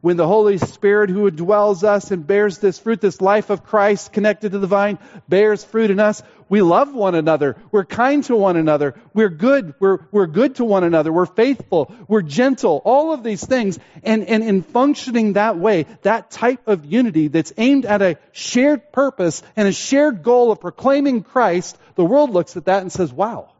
[0.00, 4.12] When the Holy Spirit who dwells us and bears this fruit, this life of Christ
[4.12, 7.56] connected to the vine, bears fruit in us, we love one another.
[7.70, 8.96] We're kind to one another.
[9.14, 9.74] We're good.
[9.78, 11.12] We're, we're good to one another.
[11.12, 11.94] We're faithful.
[12.08, 12.82] We're gentle.
[12.84, 13.78] All of these things.
[14.02, 18.90] And, and in functioning that way, that type of unity that's aimed at a shared
[18.90, 23.12] purpose and a shared goal of proclaiming Christ, the world looks at that and says,
[23.12, 23.52] wow,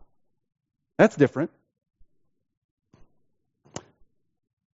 [0.98, 1.52] that's different.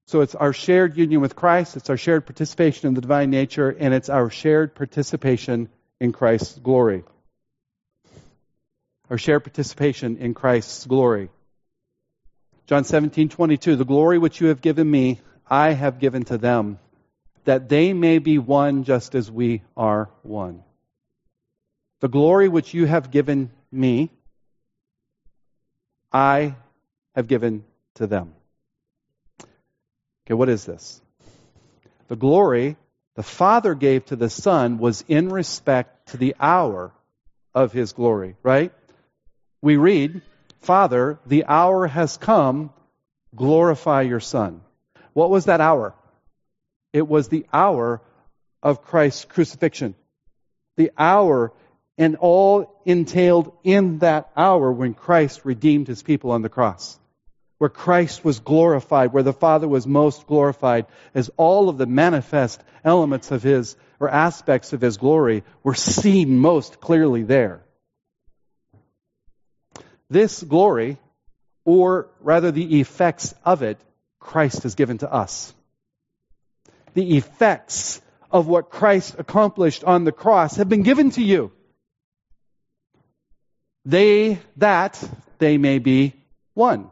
[0.07, 3.71] So it's our shared union with Christ, it's our shared participation in the divine nature,
[3.71, 7.05] and it's our shared participation in Christ's glory.
[9.09, 11.31] Our shared participation in Christ's glory.
[12.67, 16.79] John 17, 22, the glory which you have given me, I have given to them,
[17.45, 20.63] that they may be one just as we are one.
[22.01, 24.11] The glory which you have given me,
[26.13, 26.57] I
[27.15, 27.65] have given
[27.95, 28.35] to them.
[30.27, 31.01] Okay, what is this?
[32.09, 32.77] The glory
[33.15, 36.93] the Father gave to the Son was in respect to the hour
[37.55, 38.73] of His glory, right?
[39.63, 40.23] We read,
[40.61, 42.73] Father, the hour has come,
[43.35, 44.63] glorify your Son.
[45.13, 45.95] What was that hour?
[46.93, 48.01] It was the hour
[48.63, 49.95] of Christ's crucifixion.
[50.77, 51.53] The hour
[51.97, 56.99] and all entailed in that hour when Christ redeemed his people on the cross
[57.65, 62.63] where Christ was glorified, where the Father was most glorified, as all of the manifest
[62.85, 67.63] elements of His, or aspects of His glory, were seen most clearly there.
[70.11, 70.99] This glory,
[71.65, 73.81] or rather the effects of it,
[74.21, 75.55] Christ has given to us.
[76.93, 81.51] The effects of what Christ accomplished on the cross have been given to you.
[83.87, 85.03] They, that,
[85.39, 86.13] they may be
[86.53, 86.91] one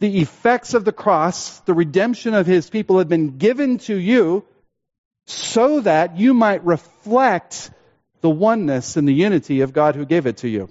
[0.00, 4.44] the effects of the cross, the redemption of his people have been given to you
[5.26, 7.70] so that you might reflect
[8.20, 10.68] the oneness and the unity of God who gave it to you.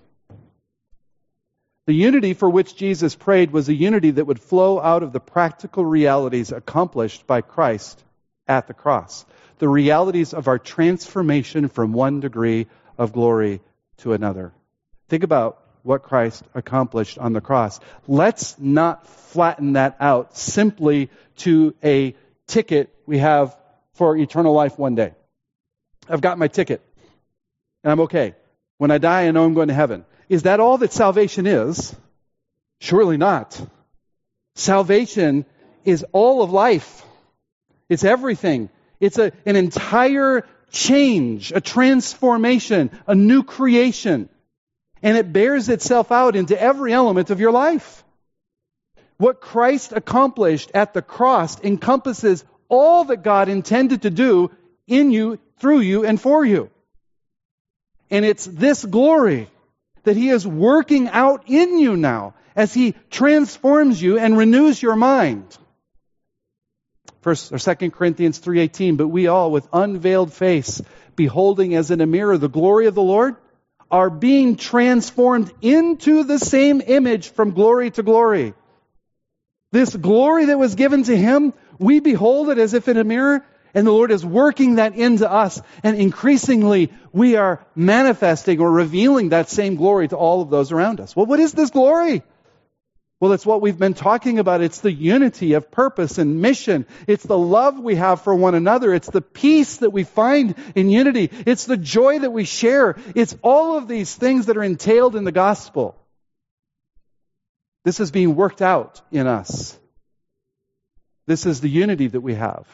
[1.88, 5.20] The unity for which Jesus prayed was a unity that would flow out of the
[5.20, 8.04] practical realities accomplished by Christ
[8.48, 9.26] at the cross.
[9.60, 13.62] The realities of our transformation from one degree of glory
[13.98, 14.52] to another.
[15.10, 17.80] Think about what Christ accomplished on the cross.
[18.08, 22.16] Let's not flatten that out simply to a
[22.48, 23.56] ticket we have
[23.94, 25.14] for eternal life one day.
[26.10, 26.82] I've got my ticket
[27.84, 28.34] and I'm okay.
[28.78, 30.06] When I die, I know I'm going to heaven.
[30.28, 31.96] Is that all that salvation is?
[32.80, 33.62] Surely not.
[34.56, 35.46] Salvation
[35.84, 37.04] is all of life.
[37.90, 38.70] It's everything.
[39.00, 44.30] It's a, an entire change, a transformation, a new creation
[45.02, 48.04] and it bears itself out into every element of your life.
[49.18, 54.52] What Christ accomplished at the cross encompasses all that God intended to do
[54.88, 56.70] in you, through you, and for you.
[58.10, 59.50] And it's this glory
[60.04, 64.96] that He is working out in you now as He transforms you and renews your
[64.96, 65.58] mind.
[67.22, 70.82] First or Second Corinthians 3:18, but we all with unveiled face,
[71.16, 73.36] beholding as in a mirror the glory of the Lord,
[73.92, 78.54] are being transformed into the same image from glory to glory.
[79.72, 83.46] This glory that was given to him, we behold it as if in a mirror,
[83.74, 85.62] and the Lord is working that into us.
[85.84, 91.02] And increasingly, we are manifesting or revealing that same glory to all of those around
[91.02, 91.16] us.
[91.16, 92.24] Well, what is this glory?
[93.20, 94.62] Well, it's what we've been talking about.
[94.62, 96.86] It's the unity of purpose and mission.
[97.08, 98.94] It's the love we have for one another.
[98.94, 101.30] It's the peace that we find in unity.
[101.46, 102.98] It's the joy that we share.
[103.16, 105.96] It's all of these things that are entailed in the gospel.
[107.86, 109.80] This is being worked out in us.
[111.26, 112.68] This is the unity that we have.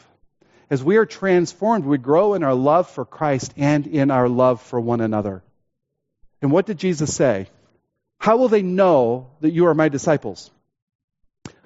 [0.71, 4.61] As we are transformed, we grow in our love for Christ and in our love
[4.61, 5.43] for one another.
[6.41, 7.47] And what did Jesus say?
[8.21, 10.51] How will they know that you are my disciples?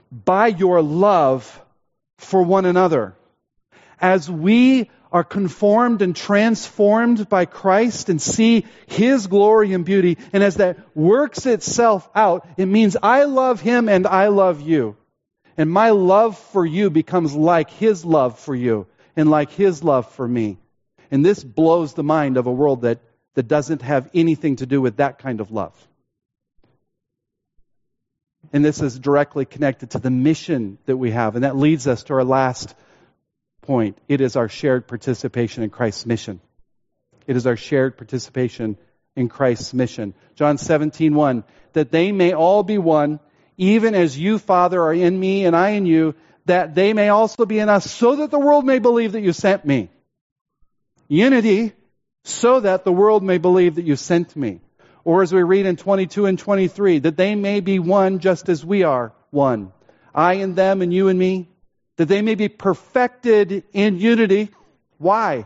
[0.10, 1.62] By your love
[2.18, 3.14] for one another.
[4.00, 10.42] As we are conformed and transformed by Christ and see His glory and beauty, and
[10.42, 14.96] as that works itself out, it means I love Him and I love you.
[15.58, 18.88] And my love for you becomes like His love for you
[19.18, 20.58] and like His love for me.
[21.12, 23.00] And this blows the mind of a world that,
[23.34, 25.76] that doesn't have anything to do with that kind of love.
[28.56, 31.36] And this is directly connected to the mission that we have.
[31.36, 32.74] And that leads us to our last
[33.64, 33.98] point.
[34.08, 36.40] It is our shared participation in Christ's mission.
[37.28, 38.78] It is our shared participation
[39.14, 40.14] in Christ's mission.
[40.36, 41.44] John 17, 1,
[41.74, 43.20] that they may all be one,
[43.58, 47.46] even as you, Father, are in me and I in you, that they may also
[47.46, 49.90] be in us, so that the world may believe that you sent me.
[51.10, 51.74] Unity,
[52.24, 54.62] so that the world may believe that you sent me.
[55.06, 58.66] Or as we read in 22 and 23, that they may be one just as
[58.66, 59.72] we are one.
[60.14, 61.48] I and them and you and me.
[61.98, 64.50] That they may be perfected in unity.
[64.98, 65.46] Why?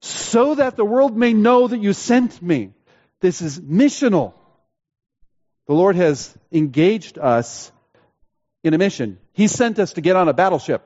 [0.00, 2.72] So that the world may know that you sent me.
[3.20, 4.32] This is missional.
[5.66, 7.70] The Lord has engaged us
[8.64, 9.18] in a mission.
[9.32, 10.82] He sent us to get on a battleship.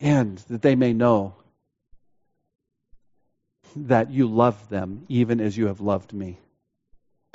[0.00, 1.34] And that they may know
[3.76, 6.38] that you love them even as you have loved me.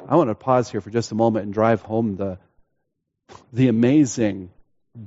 [0.08, 2.38] I want to pause here for just a moment and drive home the,
[3.52, 4.50] the amazing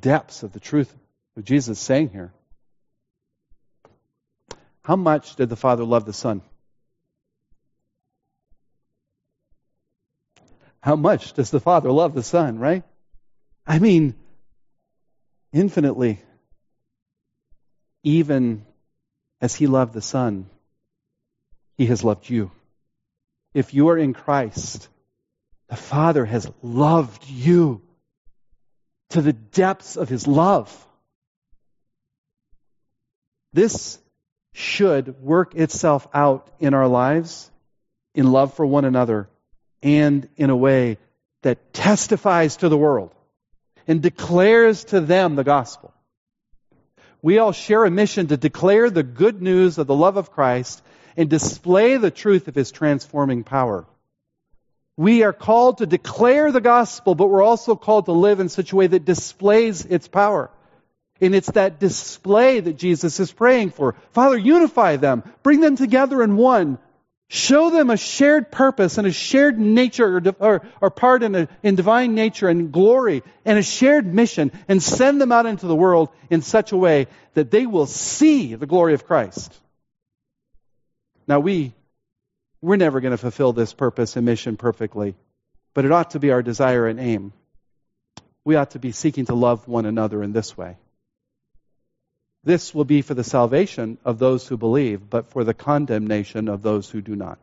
[0.01, 0.95] depths of the truth
[1.37, 2.33] of Jesus saying here.
[4.83, 6.43] How much did the Father love the Son?
[10.81, 12.83] How much does the Father love the Son, right?
[13.65, 14.15] I mean,
[15.53, 16.21] infinitely.
[18.03, 18.67] Even
[19.41, 20.47] as He loved the Son,
[21.77, 22.51] He has loved you.
[23.55, 24.89] If you are in Christ,
[25.69, 27.83] the Father has loved you
[29.11, 30.87] to the depths of His love.
[33.53, 33.99] This
[34.55, 37.51] should work itself out in our lives
[38.15, 39.29] in love for one another
[39.83, 40.99] and in a way
[41.43, 43.15] that testifies to the world
[43.87, 45.93] and declares to them the gospel.
[47.21, 50.83] We all share a mission to declare the good news of the love of Christ
[51.17, 53.87] and display the truth of his transforming power.
[54.97, 58.73] We are called to declare the gospel, but we're also called to live in such
[58.73, 60.51] a way that displays its power.
[61.21, 63.95] And it's that display that Jesus is praying for.
[64.11, 65.23] Father, unify them.
[65.43, 66.79] Bring them together in one.
[67.29, 71.49] Show them a shared purpose and a shared nature or, or, or part in, a,
[71.63, 75.75] in divine nature and glory and a shared mission and send them out into the
[75.75, 79.59] world in such a way that they will see the glory of Christ.
[81.27, 81.73] Now we,
[82.61, 85.15] we're never going to fulfill this purpose and mission perfectly,
[85.75, 87.33] but it ought to be our desire and aim.
[88.45, 90.77] We ought to be seeking to love one another in this way.
[92.45, 96.63] This will be for the salvation of those who believe, but for the condemnation of
[96.63, 97.39] those who do not.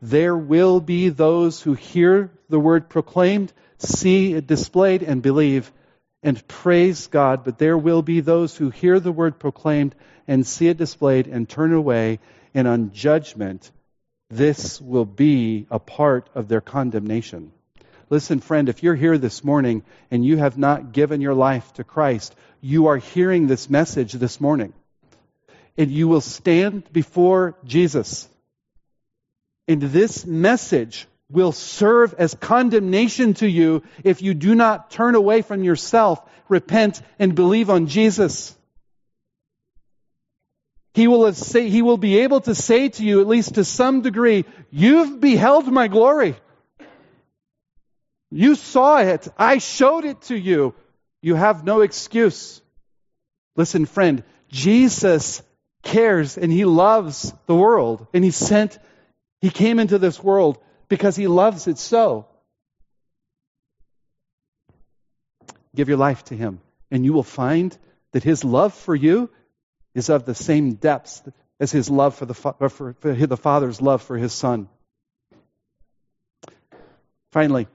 [0.00, 5.70] There will be those who hear the word proclaimed, see it displayed, and believe
[6.22, 9.94] and praise God, but there will be those who hear the word proclaimed
[10.28, 12.20] and see it displayed and turn away,
[12.54, 13.70] and on judgment,
[14.30, 17.52] this will be a part of their condemnation.
[18.08, 21.84] Listen, friend, if you're here this morning and you have not given your life to
[21.84, 24.72] Christ, you are hearing this message this morning.
[25.76, 28.28] And you will stand before Jesus.
[29.66, 35.42] And this message will serve as condemnation to you if you do not turn away
[35.42, 38.56] from yourself, repent, and believe on Jesus.
[40.94, 44.02] He will, say, he will be able to say to you, at least to some
[44.02, 46.36] degree, You've beheld my glory.
[48.30, 49.28] You saw it.
[49.38, 50.74] I showed it to you.
[51.22, 52.60] You have no excuse.
[53.56, 55.42] Listen, friend, Jesus
[55.82, 58.06] cares and he loves the world.
[58.14, 58.78] And he sent,
[59.40, 60.58] he came into this world
[60.92, 62.26] because he loves it so.
[65.74, 67.74] Give your life to him, and you will find
[68.12, 69.30] that his love for you
[69.94, 71.22] is of the same depths
[71.58, 74.68] as his love for the, uh, for, for the Father's love for his Son.
[77.30, 77.68] Finally,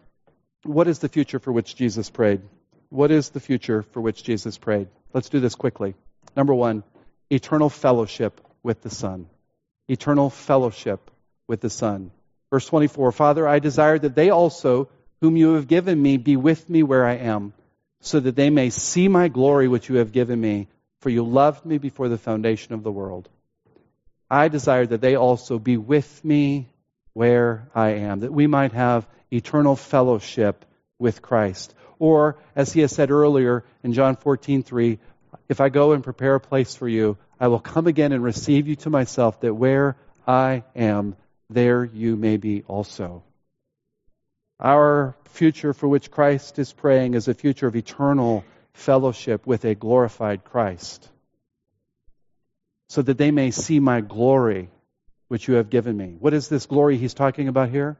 [0.62, 2.42] what is the future for which Jesus prayed?
[2.90, 4.90] What is the future for which Jesus prayed?
[5.12, 5.96] Let's do this quickly.
[6.36, 6.84] Number one,
[7.32, 9.26] eternal fellowship with the Son.
[9.88, 11.10] Eternal fellowship
[11.48, 12.12] with the Son.
[12.50, 14.90] Verse 24 Father, I desire that they also,
[15.22, 17.54] whom you have given me, be with me where I am,
[18.00, 20.68] so that they may see my glory which you have given me,
[21.00, 23.28] for you loved me before the foundation of the world.
[24.30, 26.68] I desire that they also be with me
[27.14, 30.66] where I am, that we might have eternal fellowship
[31.00, 31.74] with Christ.
[32.00, 35.00] Or, as he has said earlier in John 14, 3,
[35.50, 38.68] if I go and prepare a place for you, I will come again and receive
[38.68, 39.96] you to myself, that where
[40.28, 41.16] I am,
[41.50, 43.24] there you may be also.
[44.60, 48.44] Our future for which Christ is praying is a future of eternal
[48.74, 51.08] fellowship with a glorified Christ,
[52.90, 54.70] so that they may see my glory
[55.28, 56.16] which you have given me.
[56.20, 57.98] What is this glory he's talking about here?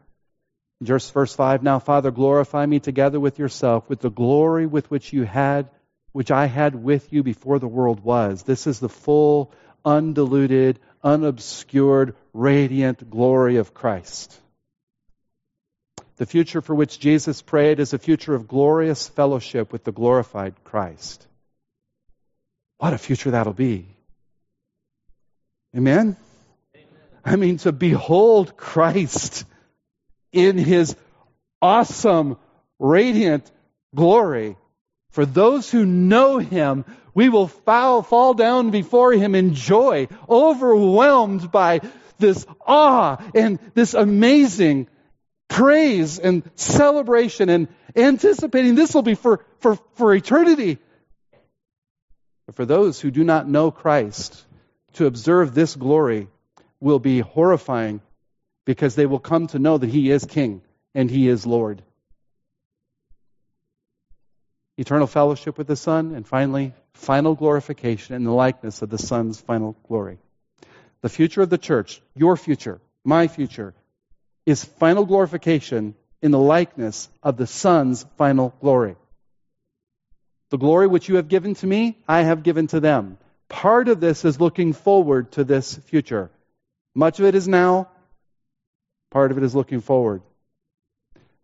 [0.84, 5.12] Just verse 5 Now, Father, glorify me together with yourself, with the glory with which
[5.12, 5.70] you had,
[6.12, 8.44] which I had with you before the world was.
[8.44, 9.52] This is the full,
[9.84, 14.40] undiluted, unobscured, radiant glory of Christ.
[16.18, 20.56] The future for which Jesus prayed is a future of glorious fellowship with the glorified
[20.64, 21.26] Christ.
[22.80, 23.86] What a future that'll be.
[25.76, 26.18] Amen?
[27.24, 29.46] I mean, to behold Christ
[30.32, 30.96] in his
[31.62, 32.38] awesome,
[32.80, 33.52] radiant
[33.94, 34.56] glory.
[35.12, 41.52] For those who know him, we will fall, fall down before him in joy, overwhelmed
[41.52, 41.82] by
[42.20, 44.88] this awe and this amazing
[45.48, 50.78] praise and celebration and anticipating this will be for, for, for eternity.
[52.46, 54.46] But for those who do not know Christ,
[54.94, 56.28] to observe this glory
[56.80, 58.02] will be horrifying
[58.66, 60.62] because they will come to know that He is King
[60.94, 61.84] and He is Lord.
[64.78, 69.42] Eternal fellowship with the Son, and finally, final glorification in the likeness of the Son's
[69.42, 70.20] final glory.
[71.02, 73.74] The future of the church, your future, my future,
[74.46, 78.96] is final glorification in the likeness of the Son's final glory.
[80.50, 83.18] The glory which you have given to me, I have given to them.
[83.50, 86.30] Part of this is looking forward to this future.
[86.96, 87.90] Much of it is now,
[89.12, 90.22] part of it is looking forward.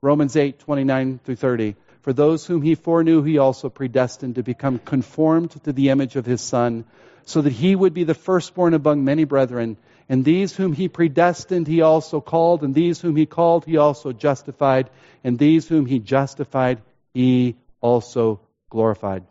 [0.02, 1.76] Romans 8, 29 through 30.
[2.04, 6.26] For those whom he foreknew, he also predestined to become conformed to the image of
[6.26, 6.84] his Son,
[7.26, 9.78] so that he would be the firstborn among many brethren.
[10.10, 14.12] And these whom he predestined, he also called, and these whom he called, he also
[14.12, 14.90] justified,
[15.24, 16.82] and these whom he justified,
[17.14, 19.24] he also glorified.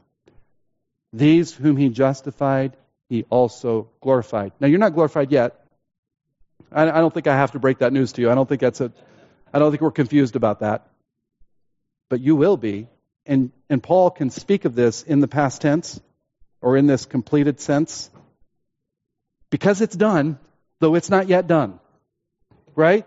[1.12, 2.74] These whom he justified,
[3.10, 4.52] he also glorified.
[4.58, 5.62] Now, you're not glorified yet.
[6.74, 8.30] I, don't think I have to break that news to you.
[8.30, 8.90] I don't think that's a,
[9.52, 10.86] I don't think we're confused about that.
[12.12, 12.88] But you will be.
[13.24, 15.98] And, and Paul can speak of this in the past tense
[16.60, 18.10] or in this completed sense
[19.48, 20.38] because it's done,
[20.78, 21.80] though it's not yet done.
[22.74, 23.06] Right?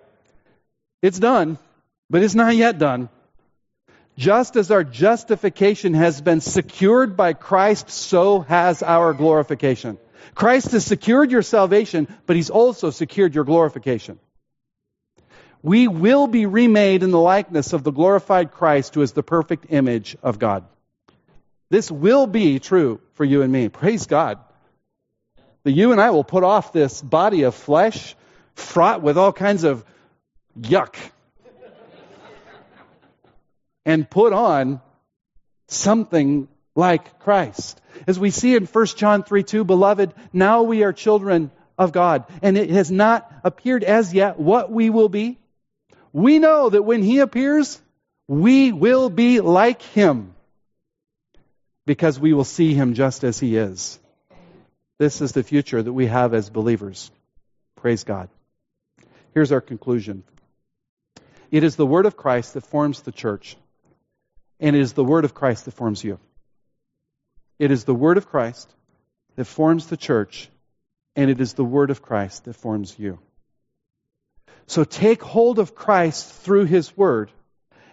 [1.04, 1.60] It's done,
[2.10, 3.10] but it's not yet done.
[4.18, 10.00] Just as our justification has been secured by Christ, so has our glorification.
[10.34, 14.18] Christ has secured your salvation, but He's also secured your glorification.
[15.66, 19.66] We will be remade in the likeness of the glorified Christ, who is the perfect
[19.70, 20.64] image of God.
[21.72, 23.70] This will be true for you and me.
[23.70, 24.38] Praise God.
[25.64, 28.16] That you and I will put off this body of flesh
[28.54, 29.84] fraught with all kinds of
[30.56, 30.98] yuck
[33.88, 34.82] and put on
[35.68, 37.82] something like Christ.
[38.06, 42.26] As we see in 1 John 3 2, beloved, now we are children of God,
[42.44, 45.40] and it has not appeared as yet what we will be.
[46.16, 47.78] We know that when He appears,
[48.26, 50.34] we will be like Him
[51.86, 54.00] because we will see Him just as He is.
[54.98, 57.12] This is the future that we have as believers.
[57.76, 58.30] Praise God.
[59.34, 60.24] Here's our conclusion.
[61.52, 63.58] It is the word of Christ that forms the church.
[64.62, 66.18] And it is the word of Christ that forms you.
[67.60, 68.74] It is the word of Christ
[69.36, 70.50] that forms the church,
[71.14, 73.20] and it is the word of Christ that forms you.
[74.68, 77.32] So take hold of Christ through his word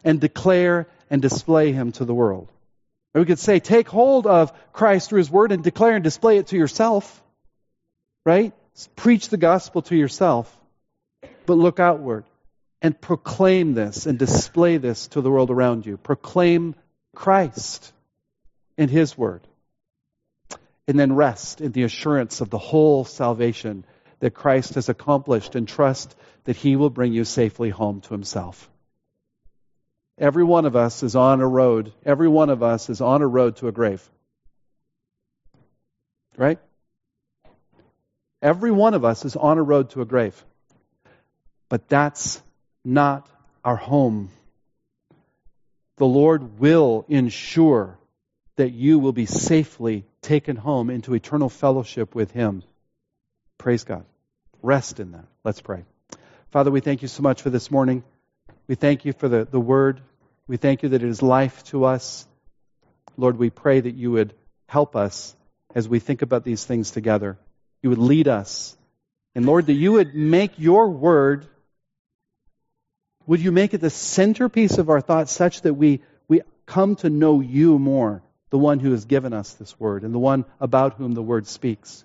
[0.05, 2.51] and declare and display him to the world.
[3.15, 6.39] Or we could say, take hold of Christ through his word and declare and display
[6.39, 7.23] it to yourself.
[8.25, 8.55] Right?
[8.97, 10.57] Preach the gospel to yourself,
[11.45, 12.25] but look outward
[12.81, 15.97] and proclaim this and display this to the world around you.
[15.97, 16.75] Proclaim
[17.15, 17.93] Christ
[18.79, 19.47] in His Word.
[20.89, 23.85] And then rest in the assurance of the whole salvation
[24.23, 26.15] that Christ has accomplished and trust
[26.45, 28.71] that He will bring you safely home to Himself.
[30.17, 31.93] Every one of us is on a road.
[32.07, 34.09] Every one of us is on a road to a grave.
[36.37, 36.61] Right?
[38.41, 40.41] Every one of us is on a road to a grave.
[41.69, 42.41] But that's
[42.85, 43.29] not
[43.65, 44.31] our home.
[45.97, 47.99] The Lord will ensure
[48.55, 52.63] that you will be safely taken home into eternal fellowship with Him.
[53.59, 54.05] Praise God.
[54.63, 55.25] Rest in that.
[55.45, 55.85] Let's pray.
[56.51, 58.05] Father, we thank you so much for this morning.
[58.69, 60.01] We thank you for the, the word.
[60.47, 62.27] We thank you that it is life to us.
[63.17, 64.35] Lord, we pray that you would
[64.67, 65.35] help us
[65.75, 67.39] as we think about these things together.
[67.83, 68.77] You would lead us.
[69.35, 71.47] And Lord, that you would make your word
[73.27, 77.11] would you make it the centerpiece of our thoughts such that we, we come to
[77.11, 80.95] know you more, the one who has given us this word and the one about
[80.95, 82.05] whom the word speaks?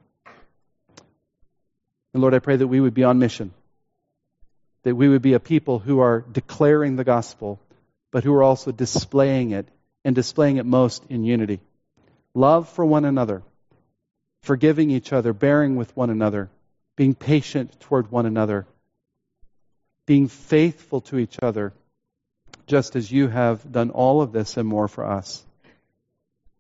[2.14, 3.54] And Lord, I pray that we would be on mission,
[4.84, 7.60] that we would be a people who are declaring the gospel,
[8.12, 9.68] but who are also displaying it
[10.04, 11.60] and displaying it most in unity.
[12.34, 13.44] Love for one another,
[14.44, 16.50] forgiving each other, bearing with one another,
[16.96, 18.66] being patient toward one another
[20.08, 21.74] being faithful to each other,
[22.66, 25.46] just as you have done all of this and more for us.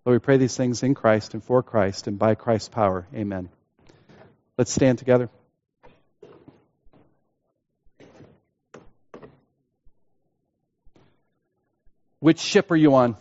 [0.05, 3.07] Lord, we pray these things in Christ and for Christ and by Christ's power.
[3.15, 3.49] Amen.
[4.57, 5.29] Let's stand together.
[12.19, 13.15] Which ship are you on?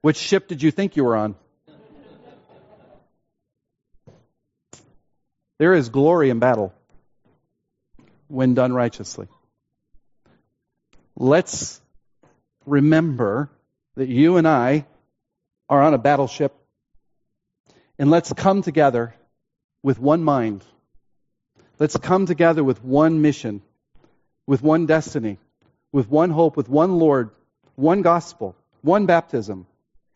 [0.00, 1.34] Which ship did you think you were on?
[5.58, 6.74] There is glory in battle
[8.28, 9.28] when done righteously.
[11.16, 11.80] Let's
[12.66, 13.50] remember
[13.94, 14.86] that you and I
[15.68, 16.54] are on a battleship
[17.98, 19.14] and let's come together
[19.82, 20.64] with one mind.
[21.78, 23.62] Let's come together with one mission,
[24.46, 25.38] with one destiny,
[25.94, 27.30] with one hope, with one Lord,
[27.76, 29.64] one gospel, one baptism.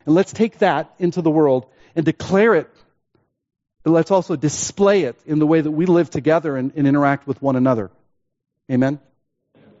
[0.05, 2.69] And let's take that into the world and declare it.
[3.83, 7.27] But let's also display it in the way that we live together and, and interact
[7.27, 7.91] with one another.
[8.69, 8.99] Amen?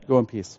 [0.07, 0.57] Go in peace.